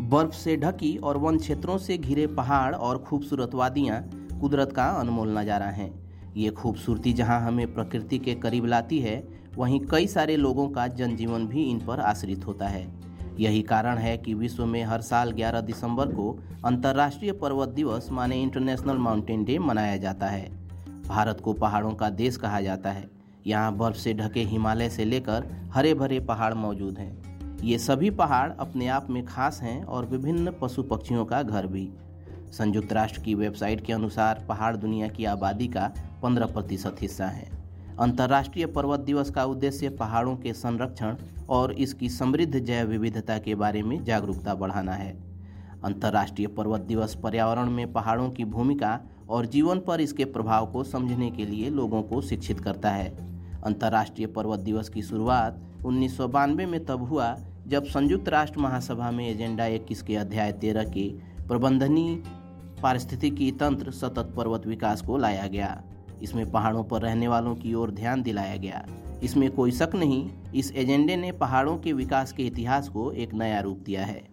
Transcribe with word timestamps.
बर्फ़ 0.00 0.32
से 0.32 0.56
ढकी 0.56 0.96
और 0.96 1.16
वन 1.16 1.38
क्षेत्रों 1.38 1.78
से 1.78 1.98
घिरे 1.98 2.26
पहाड़ 2.26 2.74
और 2.74 2.98
खूबसूरत 2.98 3.54
वादियाँ 3.54 4.00
कुदरत 4.40 4.72
का 4.72 4.86
अनमोल 4.88 5.38
नज़ारा 5.38 5.66
हैं। 5.66 5.90
ये 6.36 6.50
खूबसूरती 6.50 7.12
जहाँ 7.12 7.40
हमें 7.40 7.74
प्रकृति 7.74 8.18
के 8.18 8.34
करीब 8.34 8.64
लाती 8.64 8.98
है, 8.98 9.28
वहीं 9.56 9.80
कई 9.80 10.06
सारे 10.06 10.36
लोगों 10.36 10.68
का 10.68 10.86
जनजीवन 10.86 11.46
भी 11.46 11.64
इन 11.64 11.78
पर 11.78 12.00
आश्रित 12.00 12.46
होता 12.46 12.68
है। 12.68 12.86
यही 13.38 13.62
कारण 13.62 13.98
है 13.98 14.16
कि 14.18 14.34
विश्व 14.34 14.66
में 14.66 14.84
हर 14.84 15.00
साल 15.00 15.32
11 15.32 15.60
दिसंबर 15.60 16.06
को 16.06 16.38
अंतर्राष्ट्रीय 16.64 17.32
पर्वत 17.32 17.68
दिवस 17.68 18.08
माने 18.10 18.42
इंटरनेशनल 18.42 18.98
माउंटेन 18.98 19.44
डे 19.44 19.58
मनाया 19.58 19.96
जाता 19.96 20.26
है। 20.26 20.50
भारत 21.08 21.40
को 21.40 21.52
पहाड़ों 21.52 21.92
का 21.92 22.10
देश 22.10 22.36
कहा 22.36 22.60
जाता 22.60 22.90
है। 22.90 23.10
यहाँ 23.46 23.76
बर्फ़ 23.76 23.96
से 23.96 24.14
ढके 24.14 24.40
हिमालय 24.40 24.88
से 24.88 25.04
लेकर 25.04 25.70
हरे 25.74 25.94
भरे 25.94 26.20
पहाड़ 26.20 26.54
मौजूद 26.54 26.98
हैं। 26.98 27.39
ये 27.62 27.78
सभी 27.78 28.10
पहाड़ 28.10 28.50
अपने 28.60 28.86
आप 28.86 29.10
में 29.10 29.24
खास 29.26 29.60
हैं 29.62 29.84
और 29.84 30.06
विभिन्न 30.06 30.52
पशु 30.60 30.82
पक्षियों 30.82 31.24
का 31.24 31.42
घर 31.42 31.66
भी। 31.66 31.90
संयुक्त 32.52 32.92
राष्ट्र 32.92 33.22
की 33.22 33.34
वेबसाइट 33.34 33.84
के 33.84 33.92
अनुसार 33.92 34.44
पहाड़ 34.48 34.76
दुनिया 34.76 35.08
की 35.08 35.24
आबादी 35.24 35.68
का 35.68 35.92
15 36.22 36.46
प्रतिशत 36.46 36.96
हिस्सा 37.00 37.26
है। 37.26 37.50
अंतर्राष्ट्रीय 38.00 38.66
पर्वत 38.66 39.00
दिवस 39.00 39.30
का 39.30 39.44
उद्देश्य 39.44 39.88
पहाड़ों 39.88 40.36
के 40.36 40.52
संरक्षण 40.52 41.16
और 41.48 41.72
इसकी 41.72 42.08
समृद्ध 42.08 42.58
जैव 42.58 42.88
विविधता 42.88 43.38
के 43.38 43.54
बारे 43.54 43.82
में 43.82 44.04
जागरूकता 44.04 44.54
बढ़ाना 44.54 44.92
है। 44.92 45.12
अंतर्राष्ट्रीय 45.84 46.46
पर्वत 46.46 46.80
दिवस 46.80 47.14
पर्यावरण 47.14 47.70
में 47.70 47.92
पहाड़ों 47.92 48.30
की 48.30 48.44
भूमिका 48.44 49.00
और 49.28 49.46
जीवन 49.46 49.78
पर 49.78 50.00
इसके 50.00 50.24
प्रभाव 50.24 50.66
को 50.66 50.84
समझने 50.84 51.30
के 51.30 51.46
लिए 51.46 51.70
लोगों 51.70 52.02
को 52.02 52.20
शिक्षित 52.20 52.60
करता 52.60 52.90
है। 52.90 53.08
अंतर्राष्ट्रीय 53.62 54.26
पर्वत 54.26 54.60
दिवस 54.60 54.88
की 54.88 55.02
शुरुआत 55.02 55.62
उन्नीस 55.86 56.16
सौ 56.16 56.28
बानवे 56.28 56.66
में 56.66 56.84
तब 56.84 57.02
हुआ 57.02 57.36
जब 57.66 57.84
संयुक्त 57.84 58.28
राष्ट्र 58.28 58.60
महासभा 58.60 59.10
में 59.10 59.30
एजेंडा 59.30 59.66
इक्कीस 59.66 60.02
के 60.02 60.16
अध्याय 60.16 60.52
तेरह 60.52 60.84
के 60.84 61.08
प्रबंधनीय 61.48 62.22
पारिस्थितिकी 62.82 63.52
तंत्र 63.52 63.90
सतत 63.90 64.34
पर्वत 64.36 64.66
विकास 64.66 65.02
को 65.02 65.16
लाया 65.16 65.46
गया। 65.46 65.82
इसमें 66.22 66.50
पहाड़ों 66.50 66.84
पर 66.84 67.02
रहने 67.02 67.28
वालों 67.28 67.54
की 67.54 67.74
ओर 67.74 67.90
ध्यान 67.90 68.22
दिलाया 68.22 68.56
गया। 68.56 68.86
इसमें 69.22 69.50
कोई 69.50 69.70
शक 69.70 69.90
नहीं, 69.94 70.30
इस 70.54 70.72
एजेंडे 70.72 71.16
ने 71.16 71.32
पहाड़ों 71.32 71.78
के 71.78 71.92
विकास 71.92 72.32
के 72.32 72.42
इतिहास 72.42 72.88
को 72.88 73.12
एक 73.12 73.34
नया 73.34 73.60
रूप 73.60 73.78
दिया 73.78 74.04
है। 74.04 74.28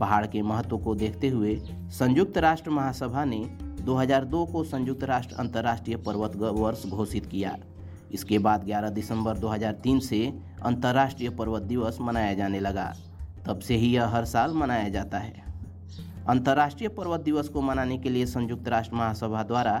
पहाड़ 0.00 0.26
के 0.26 0.42
महत्व 0.42 0.78
को 0.78 0.94
देखते 0.94 1.28
हुए 1.28 1.56
संयुक्त 1.88 2.38
राष्ट्र 2.38 2.70
महासभा 2.70 3.24
ने 3.24 3.38
2002 3.82 4.46
को 4.46 4.64
संयुक्त 4.64 5.04
राष्ट्र 5.04 5.34
अंतर्राष्ट्रीय 5.34 5.96
पर्वत 5.96 6.36
वर्ष 6.36 6.86
घोषित 6.86 7.26
किया। 7.26 7.58
इसके 8.12 8.38
बाद 8.38 8.64
11 8.64 8.90
दिसंबर 8.90 9.38
2003 9.38 10.00
से 10.00 10.26
अंतर्राष्ट्रीय 10.62 11.30
पर्वत 11.30 11.62
दिवस 11.62 11.98
मनाया 12.00 12.34
जाने 12.34 12.60
लगा। 12.60 12.92
तब 13.46 13.58
से 13.58 13.76
ही 13.76 13.94
यह 13.94 14.06
हर 14.06 14.24
साल 14.24 14.52
मनाया 14.54 14.88
जाता 14.88 15.18
है। 15.18 15.44
अंतर्राष्ट्रीय 16.28 16.88
पर्वत 16.88 17.20
दिवस 17.20 17.48
को 17.48 17.60
मनाने 17.60 17.98
के 17.98 18.10
लिए 18.10 18.26
संयुक्त 18.26 18.68
राष्ट्र 18.68 18.96
महासभा 18.96 19.42
द्वारा 19.42 19.72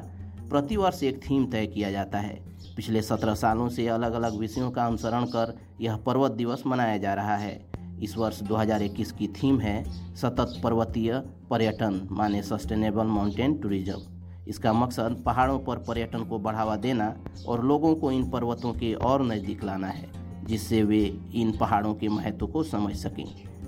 प्रतिवर्ष 0.50 1.02
एक 1.02 1.20
थीम 1.22 1.44
तय 1.46 1.66
किया 1.66 1.90
जाता 1.90 2.18
है। 2.18 2.34
पिछले 2.76 3.02
सत्रह 3.02 3.34
सालों 3.34 3.68
से 3.68 3.86
अलग 3.88 4.12
अलग 4.12 4.38
विषयों 4.38 4.70
का 4.70 4.86
अनुसरण 4.86 5.24
कर 5.26 5.54
यह 5.80 5.96
पर्वत 5.96 6.32
दिवस 6.32 6.62
मनाया 6.66 6.96
जा 6.98 7.14
रहा 7.14 7.36
है। 7.36 7.60
इस 8.02 8.16
वर्ष 8.16 8.40
2021 8.42 9.12
की 9.12 9.28
थीम 9.28 9.60
है 9.60 9.82
सतत 10.16 10.60
पर्वतीय 10.64 11.12
पर्यटन, 11.50 12.08
माने 12.10 12.42
सस्टेनेबल 12.42 13.06
माउंटेन 13.06 13.54
टूरिज़्म 13.58 14.11
इसका 14.48 14.72
मकसद 14.72 15.22
पहाड़ों 15.26 15.58
पर 15.58 15.76
पर्यटन 15.78 16.24
को 16.24 16.38
बढ़ावा 16.38 16.76
देना 16.76 17.14
और 17.48 17.64
लोगों 17.64 17.94
को 17.94 18.10
इन 18.12 18.30
पर्वतों 18.30 18.72
के 18.72 18.94
और 18.94 19.22
नज़दीक 19.22 19.64
लाना 19.64 19.86
है, 19.86 20.08
जिससे 20.44 20.82
वे 20.82 21.20
इन 21.34 21.56
पहाड़ों 21.58 21.94
के 21.94 22.08
महत्व 22.08 22.46
को 22.46 22.62
समझ 22.62 22.96
सकें। 22.96 23.24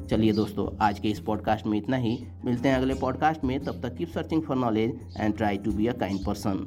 चलिए 0.06 0.32
दोस्तों, 0.32 0.68
आज 0.80 0.98
के 0.98 1.08
इस 1.08 1.20
पॉडकास्ट 1.20 1.66
में 1.66 1.78
इतना 1.78 1.96
ही। 1.96 2.26
मिलते 2.44 2.68
हैं 2.68 2.76
अगले 2.76 2.94
पॉडकास्ट 2.94 3.44
में। 3.44 3.64
तब 3.64 3.80
तक 3.82 3.96
keep 3.96 4.08
searching 4.08 4.42
for 4.42 4.56
knowledge 4.56 4.98
and 5.16 5.36
try 5.36 5.56
to 5.56 5.72
be 5.72 5.86
a 5.86 5.92
kind 5.92 6.24
person 6.26 6.66